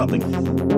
[0.00, 0.69] something.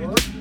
[0.00, 0.37] E,